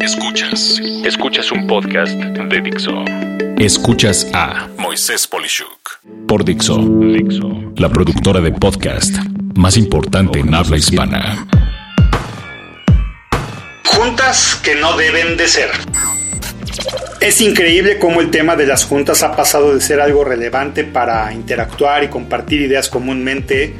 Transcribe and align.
Escuchas. 0.00 0.80
Escuchas 1.04 1.52
un 1.52 1.66
podcast 1.66 2.14
de 2.14 2.60
Dixo. 2.62 3.04
Escuchas 3.58 4.26
a 4.32 4.66
Moisés 4.78 5.26
Polishuk 5.26 6.00
por 6.26 6.42
Dixo. 6.42 6.78
Dixo. 6.78 7.72
La 7.76 7.90
productora 7.90 8.40
de 8.40 8.50
podcast 8.50 9.14
más 9.56 9.76
importante 9.76 10.38
en 10.38 10.54
habla 10.54 10.78
hispana. 10.78 11.46
Juntas 13.84 14.58
que 14.64 14.74
no 14.74 14.96
deben 14.96 15.36
de 15.36 15.46
ser. 15.46 15.70
Es 17.20 17.42
increíble 17.42 17.98
cómo 17.98 18.22
el 18.22 18.30
tema 18.30 18.56
de 18.56 18.66
las 18.66 18.84
juntas 18.84 19.22
ha 19.22 19.36
pasado 19.36 19.74
de 19.74 19.82
ser 19.82 20.00
algo 20.00 20.24
relevante 20.24 20.84
para 20.84 21.30
interactuar 21.34 22.04
y 22.04 22.08
compartir 22.08 22.62
ideas 22.62 22.88
comúnmente 22.88 23.74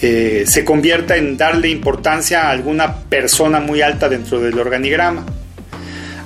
eh, 0.00 0.44
se 0.46 0.64
convierta 0.64 1.16
en 1.16 1.36
darle 1.36 1.68
importancia 1.68 2.44
a 2.44 2.50
alguna 2.50 2.96
persona 3.02 3.60
muy 3.60 3.82
alta 3.82 4.08
dentro 4.08 4.40
del 4.40 4.58
organigrama. 4.58 5.26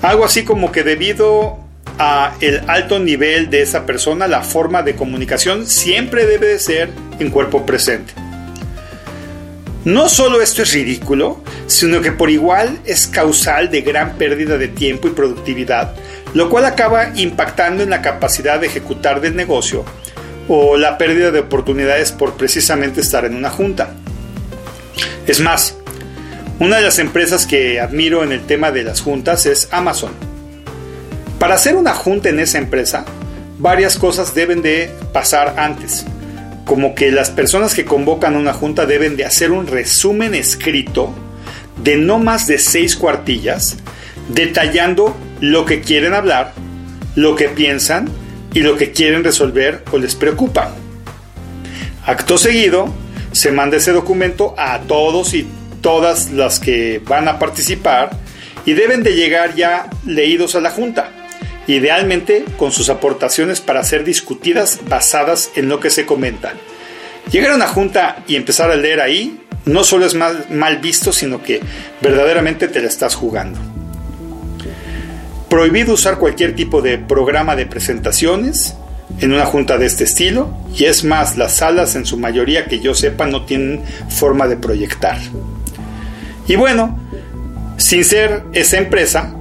Algo 0.04 0.26
así 0.26 0.44
como 0.44 0.70
que 0.70 0.82
debido 0.82 1.56
a 1.98 2.34
el 2.42 2.60
alto 2.68 2.98
nivel 2.98 3.48
de 3.48 3.62
esa 3.62 3.86
persona, 3.86 4.28
la 4.28 4.42
forma 4.42 4.82
de 4.82 4.96
comunicación 4.96 5.66
siempre 5.66 6.26
debe 6.26 6.46
de 6.46 6.58
ser 6.58 6.90
en 7.18 7.30
cuerpo 7.30 7.64
presente. 7.64 8.12
No 9.86 10.10
solo 10.10 10.42
esto 10.42 10.60
es 10.60 10.74
ridículo, 10.74 11.42
sino 11.68 12.02
que 12.02 12.12
por 12.12 12.28
igual 12.28 12.80
es 12.84 13.06
causal 13.06 13.70
de 13.70 13.80
gran 13.80 14.18
pérdida 14.18 14.58
de 14.58 14.68
tiempo 14.68 15.08
y 15.08 15.12
productividad, 15.12 15.94
lo 16.34 16.50
cual 16.50 16.66
acaba 16.66 17.08
impactando 17.16 17.82
en 17.82 17.88
la 17.88 18.02
capacidad 18.02 18.60
de 18.60 18.66
ejecutar 18.66 19.22
del 19.22 19.34
negocio 19.34 19.86
o 20.48 20.76
la 20.76 20.98
pérdida 20.98 21.30
de 21.30 21.40
oportunidades 21.40 22.12
por 22.12 22.34
precisamente 22.34 23.00
estar 23.00 23.24
en 23.24 23.36
una 23.36 23.48
junta. 23.48 23.94
Es 25.26 25.40
más, 25.40 25.78
una 26.60 26.76
de 26.76 26.82
las 26.82 26.98
empresas 26.98 27.46
que 27.46 27.80
admiro 27.80 28.22
en 28.22 28.30
el 28.32 28.46
tema 28.46 28.70
de 28.70 28.84
las 28.84 29.00
juntas 29.00 29.44
es 29.46 29.68
Amazon. 29.72 30.12
Para 31.38 31.56
hacer 31.56 31.74
una 31.74 31.94
junta 31.94 32.28
en 32.28 32.38
esa 32.38 32.58
empresa, 32.58 33.04
varias 33.58 33.98
cosas 33.98 34.34
deben 34.34 34.62
de 34.62 34.90
pasar 35.12 35.56
antes, 35.58 36.06
como 36.64 36.94
que 36.94 37.10
las 37.10 37.30
personas 37.30 37.74
que 37.74 37.84
convocan 37.84 38.36
una 38.36 38.52
junta 38.52 38.86
deben 38.86 39.16
de 39.16 39.24
hacer 39.24 39.50
un 39.50 39.66
resumen 39.66 40.34
escrito 40.34 41.12
de 41.82 41.96
no 41.96 42.18
más 42.18 42.46
de 42.46 42.58
seis 42.58 42.94
cuartillas, 42.94 43.76
detallando 44.28 45.16
lo 45.40 45.64
que 45.64 45.80
quieren 45.80 46.14
hablar, 46.14 46.52
lo 47.16 47.34
que 47.34 47.48
piensan 47.48 48.08
y 48.52 48.60
lo 48.60 48.76
que 48.76 48.92
quieren 48.92 49.24
resolver 49.24 49.82
o 49.90 49.98
les 49.98 50.14
preocupa. 50.14 50.72
Acto 52.06 52.38
seguido, 52.38 52.94
se 53.32 53.50
manda 53.50 53.78
ese 53.78 53.90
documento 53.90 54.54
a 54.56 54.78
todos 54.82 55.34
y 55.34 55.48
todas 55.84 56.30
las 56.30 56.60
que 56.60 56.98
van 57.04 57.28
a 57.28 57.38
participar 57.38 58.08
y 58.64 58.72
deben 58.72 59.02
de 59.02 59.14
llegar 59.14 59.54
ya 59.54 59.90
leídos 60.06 60.54
a 60.54 60.62
la 60.62 60.70
Junta, 60.70 61.10
idealmente 61.66 62.46
con 62.56 62.72
sus 62.72 62.88
aportaciones 62.88 63.60
para 63.60 63.84
ser 63.84 64.02
discutidas 64.02 64.80
basadas 64.88 65.50
en 65.56 65.68
lo 65.68 65.80
que 65.80 65.90
se 65.90 66.06
comenta. 66.06 66.54
Llegar 67.30 67.52
a 67.52 67.56
una 67.56 67.68
Junta 67.68 68.24
y 68.26 68.36
empezar 68.36 68.70
a 68.70 68.76
leer 68.76 69.02
ahí 69.02 69.38
no 69.66 69.84
solo 69.84 70.06
es 70.06 70.14
mal, 70.14 70.46
mal 70.48 70.78
visto, 70.78 71.12
sino 71.12 71.42
que 71.42 71.60
verdaderamente 72.00 72.66
te 72.68 72.80
la 72.80 72.88
estás 72.88 73.14
jugando. 73.14 73.60
Prohibido 75.50 75.92
usar 75.92 76.18
cualquier 76.18 76.56
tipo 76.56 76.80
de 76.80 76.96
programa 76.96 77.56
de 77.56 77.66
presentaciones 77.66 78.74
en 79.20 79.34
una 79.34 79.44
junta 79.44 79.76
de 79.76 79.84
este 79.84 80.04
estilo 80.04 80.48
y 80.74 80.84
es 80.84 81.04
más, 81.04 81.36
las 81.36 81.56
salas 81.56 81.94
en 81.94 82.06
su 82.06 82.16
mayoría 82.16 82.64
que 82.64 82.80
yo 82.80 82.94
sepa 82.94 83.26
no 83.26 83.44
tienen 83.44 83.82
forma 84.08 84.48
de 84.48 84.56
proyectar. 84.56 85.18
Y 86.46 86.56
bueno, 86.56 86.98
sin 87.76 88.04
ser 88.04 88.44
esa 88.52 88.78
empresa, 88.78 89.34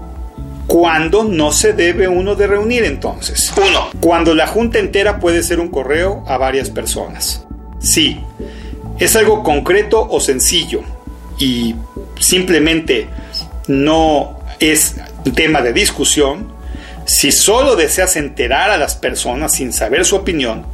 ¿cuándo 0.68 1.24
no 1.24 1.52
se 1.52 1.74
debe 1.74 2.08
uno 2.08 2.36
de 2.36 2.48
reunir 2.48 2.84
entonces? 2.84 3.54
Uno, 3.58 3.90
cuando 4.00 4.34
la 4.34 4.48
junta 4.48 4.80
entera 4.80 5.20
puede 5.20 5.44
ser 5.44 5.60
un 5.60 5.70
correo 5.70 6.24
a 6.28 6.38
varias 6.38 6.70
personas. 6.70 7.46
Sí, 7.80 8.22
es 9.00 9.16
algo 9.16 9.44
concreto 9.44 10.08
o 10.10 10.20
sencillo 10.20 10.82
y 11.38 11.76
simplemente 12.20 13.10
no 13.68 14.40
es 14.60 14.96
tema 15.36 15.62
de 15.62 15.74
discusión, 15.74 16.54
si 17.06 17.32
solo 17.32 17.76
deseas 17.76 18.16
enterar 18.16 18.70
a 18.70 18.78
las 18.78 18.96
personas 18.96 19.54
sin 19.54 19.74
saber 19.74 20.06
su 20.06 20.16
opinión, 20.16 20.66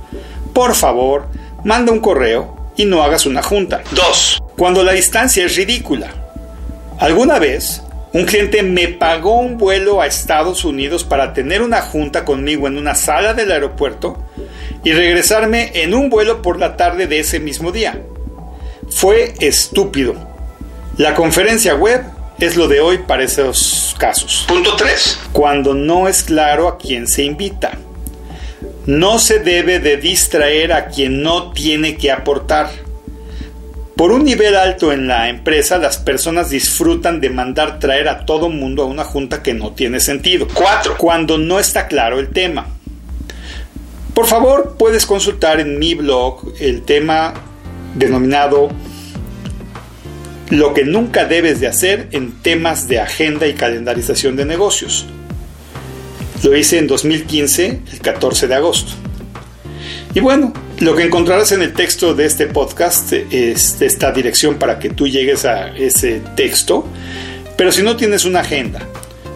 por 0.54 0.76
favor, 0.76 1.28
manda 1.64 1.92
un 1.92 2.00
correo 2.00 2.72
y 2.76 2.86
no 2.86 3.04
hagas 3.04 3.26
una 3.26 3.42
junta. 3.42 3.82
2. 3.92 4.40
Cuando 4.58 4.84
la 4.84 4.94
distancia 4.94 5.46
es 5.46 5.56
ridícula. 5.56 6.19
Alguna 7.00 7.40
vez, 7.40 7.82
un 8.12 8.26
cliente 8.26 8.62
me 8.62 8.90
pagó 8.90 9.40
un 9.40 9.58
vuelo 9.58 10.02
a 10.02 10.08
Estados 10.08 10.66
Unidos 10.66 11.06
para 11.06 11.34
tener 11.34 11.62
una 11.62 11.82
junta 11.82 12.26
conmigo 12.26 12.68
en 12.68 12.78
una 12.78 12.94
sala 12.94 13.34
del 13.34 13.54
aeropuerto 13.54 14.18
y 14.84 14.92
regresarme 14.92 15.72
en 15.76 15.94
un 15.94 16.10
vuelo 16.10 16.42
por 16.42 16.60
la 16.60 16.76
tarde 16.76 17.08
de 17.08 17.20
ese 17.20 17.40
mismo 17.40 17.72
día. 17.72 18.02
Fue 18.90 19.34
estúpido. 19.40 20.16
La 20.98 21.16
conferencia 21.16 21.74
web 21.76 22.04
es 22.38 22.58
lo 22.58 22.68
de 22.68 22.82
hoy 22.82 22.98
para 22.98 23.24
esos 23.24 23.96
casos. 23.98 24.44
Punto 24.48 24.76
3. 24.76 25.20
Cuando 25.32 25.74
no 25.74 26.10
es 26.10 26.24
claro 26.24 26.68
a 26.68 26.78
quién 26.78 27.08
se 27.08 27.24
invita. 27.24 27.78
No 28.86 29.20
se 29.20 29.40
debe 29.40 29.80
de 29.80 29.96
distraer 29.96 30.74
a 30.74 30.88
quien 30.88 31.22
no 31.22 31.54
tiene 31.54 31.96
que 31.96 32.12
aportar. 32.12 32.70
Por 34.00 34.14
un 34.14 34.24
nivel 34.24 34.56
alto 34.56 34.94
en 34.94 35.10
la 35.10 35.28
empresa, 35.28 35.78
las 35.78 35.98
personas 35.98 36.50
disfrutan 36.50 37.20
de 37.20 37.30
mandar 37.30 37.80
traer 37.80 38.08
a 38.08 38.26
todo 38.26 38.48
mundo 38.48 38.84
a 38.84 38.86
una 38.86 39.04
junta 39.04 39.44
que 39.44 39.54
no 39.54 39.74
tiene 39.74 40.00
sentido. 40.00 40.48
4. 40.54 40.96
Cuando 40.98 41.38
no 41.38 41.60
está 41.60 41.86
claro 41.90 42.18
el 42.18 42.30
tema. 42.30 42.68
Por 44.14 44.26
favor, 44.26 44.78
puedes 44.80 45.06
consultar 45.06 45.60
en 45.60 45.78
mi 45.80 45.96
blog 45.96 46.54
el 46.62 46.84
tema 46.84 47.34
denominado 47.94 48.70
lo 50.50 50.74
que 50.74 50.86
nunca 50.86 51.26
debes 51.26 51.60
de 51.60 51.68
hacer 51.68 52.08
en 52.14 52.42
temas 52.42 52.88
de 52.88 53.02
agenda 53.02 53.48
y 53.48 53.54
calendarización 53.54 54.38
de 54.38 54.46
negocios. 54.46 55.08
Lo 56.42 56.56
hice 56.56 56.78
en 56.78 56.88
2015, 56.88 57.82
el 57.92 58.00
14 58.00 58.48
de 58.48 58.56
agosto. 58.56 58.94
Y 60.14 60.22
bueno, 60.22 60.54
lo 60.80 60.96
que 60.96 61.04
encontrarás 61.04 61.52
en 61.52 61.62
el 61.62 61.74
texto 61.74 62.14
de 62.14 62.26
este 62.26 62.48
podcast 62.48 63.12
es 63.12 63.82
esta 63.82 64.12
dirección 64.12 64.56
para 64.56 64.80
que 64.80 64.90
tú 64.90 65.08
llegues 65.08 65.44
a 65.44 65.76
ese 65.76 66.22
texto. 66.38 66.88
Pero 67.58 67.72
si 67.74 67.84
no 67.84 67.98
tienes 67.98 68.24
una 68.24 68.40
agenda 68.40 68.80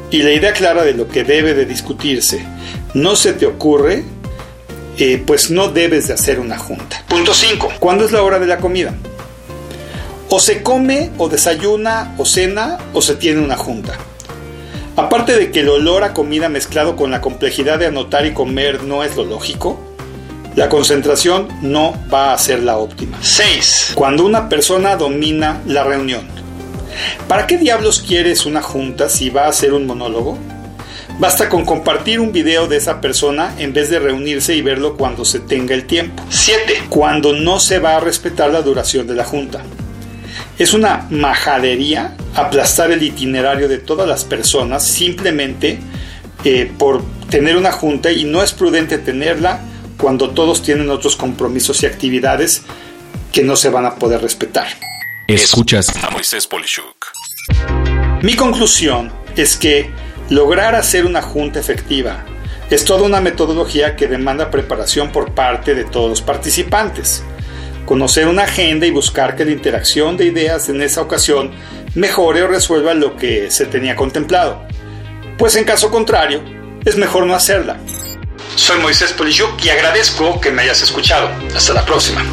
y 0.09 0.23
la 0.23 0.31
idea 0.31 0.53
clara 0.53 0.83
de 0.83 0.93
lo 0.93 1.09
que 1.09 1.25
debe 1.25 1.53
de 1.53 1.65
discutirse 1.65 2.45
no 2.93 3.17
se 3.17 3.33
te 3.33 3.45
ocurre, 3.45 4.03
eh, 4.97 5.21
pues 5.25 5.51
no 5.51 5.67
debes 5.67 6.07
de 6.07 6.13
hacer 6.13 6.39
una 6.39 6.57
junta. 6.57 7.03
Punto 7.09 7.33
5. 7.33 7.73
¿Cuándo 7.79 8.05
es 8.05 8.13
la 8.13 8.23
hora 8.23 8.39
de 8.39 8.47
la 8.47 8.59
comida? 8.59 8.93
O 10.29 10.39
se 10.39 10.63
come, 10.63 11.11
o 11.17 11.27
desayuna, 11.27 12.15
o 12.17 12.25
cena, 12.25 12.77
o 12.93 13.01
se 13.01 13.15
tiene 13.15 13.41
una 13.41 13.57
junta. 13.57 13.97
Aparte 14.95 15.35
de 15.35 15.51
que 15.51 15.59
el 15.59 15.69
olor 15.69 16.03
a 16.03 16.13
comida 16.13 16.47
mezclado 16.47 16.95
con 16.95 17.11
la 17.11 17.19
complejidad 17.19 17.79
de 17.79 17.87
anotar 17.87 18.25
y 18.25 18.33
comer 18.33 18.83
no 18.83 19.03
es 19.03 19.15
lo 19.17 19.25
lógico, 19.25 19.92
la 20.55 20.69
concentración 20.69 21.47
no 21.61 21.93
va 22.13 22.33
a 22.33 22.37
ser 22.37 22.61
la 22.61 22.77
óptima. 22.77 23.17
6. 23.21 23.93
Cuando 23.95 24.25
una 24.25 24.49
persona 24.49 24.95
domina 24.95 25.61
la 25.65 25.83
reunión. 25.83 26.27
¿Para 27.27 27.47
qué 27.47 27.57
diablos 27.57 28.03
quieres 28.05 28.45
una 28.45 28.61
junta 28.61 29.09
si 29.09 29.29
va 29.29 29.47
a 29.47 29.53
ser 29.53 29.73
un 29.73 29.87
monólogo? 29.87 30.37
Basta 31.19 31.49
con 31.49 31.65
compartir 31.65 32.19
un 32.19 32.31
video 32.31 32.67
de 32.67 32.77
esa 32.77 33.01
persona 33.01 33.53
en 33.57 33.73
vez 33.73 33.89
de 33.89 33.99
reunirse 33.99 34.55
y 34.55 34.61
verlo 34.61 34.95
cuando 34.95 35.25
se 35.25 35.39
tenga 35.39 35.73
el 35.73 35.85
tiempo. 35.85 36.23
7. 36.29 36.83
Cuando 36.89 37.33
no 37.33 37.59
se 37.59 37.79
va 37.79 37.97
a 37.97 37.99
respetar 37.99 38.51
la 38.51 38.61
duración 38.61 39.07
de 39.07 39.15
la 39.15 39.23
junta. 39.23 39.63
Es 40.59 40.73
una 40.73 41.07
majadería 41.09 42.15
aplastar 42.35 42.91
el 42.91 43.01
itinerario 43.01 43.67
de 43.67 43.79
todas 43.79 44.07
las 44.07 44.23
personas 44.23 44.85
simplemente 44.85 45.79
eh, 46.43 46.71
por 46.77 47.03
tener 47.29 47.57
una 47.57 47.71
junta 47.71 48.11
y 48.11 48.23
no 48.23 48.43
es 48.43 48.53
prudente 48.53 48.97
tenerla 48.99 49.61
cuando 49.97 50.31
todos 50.31 50.61
tienen 50.63 50.89
otros 50.89 51.15
compromisos 51.15 51.83
y 51.83 51.85
actividades 51.85 52.63
que 53.31 53.43
no 53.43 53.55
se 53.55 53.69
van 53.69 53.85
a 53.85 53.95
poder 53.95 54.21
respetar. 54.21 54.67
Escuchas 55.27 55.91
a 56.03 56.09
Moisés 56.09 56.47
Polishuk. 56.47 57.07
Mi 58.21 58.35
conclusión 58.35 59.11
es 59.35 59.57
que 59.57 59.89
lograr 60.29 60.75
hacer 60.75 61.05
una 61.05 61.21
junta 61.21 61.59
efectiva 61.59 62.25
es 62.69 62.85
toda 62.85 63.03
una 63.03 63.21
metodología 63.21 63.95
que 63.95 64.07
demanda 64.07 64.49
preparación 64.49 65.11
por 65.11 65.33
parte 65.33 65.75
de 65.75 65.83
todos 65.83 66.09
los 66.09 66.21
participantes 66.21 67.23
conocer 67.85 68.27
una 68.27 68.43
agenda 68.43 68.85
y 68.85 68.91
buscar 68.91 69.35
que 69.35 69.45
la 69.45 69.51
interacción 69.51 70.17
de 70.17 70.25
ideas 70.25 70.69
en 70.69 70.81
esa 70.81 71.01
ocasión 71.01 71.51
mejore 71.95 72.43
o 72.43 72.47
resuelva 72.47 72.93
lo 72.93 73.15
que 73.15 73.51
se 73.51 73.65
tenía 73.65 73.95
contemplado. 73.95 74.65
Pues 75.37 75.55
en 75.55 75.65
caso 75.65 75.91
contrario, 75.91 76.41
es 76.85 76.97
mejor 76.97 77.25
no 77.25 77.35
hacerla. 77.35 77.77
Soy 78.55 78.79
Moisés 78.79 79.11
Polishuk 79.13 79.63
y 79.63 79.69
agradezco 79.69 80.39
que 80.39 80.51
me 80.51 80.61
hayas 80.61 80.81
escuchado. 80.81 81.29
Hasta 81.55 81.73
la 81.73 81.85
próxima. 81.85 82.23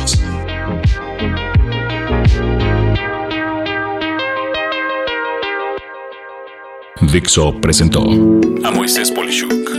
Dixo 7.01 7.61
presentó 7.61 8.03
a 8.63 8.71
Moisés 8.71 9.11
Polishuk 9.11 9.71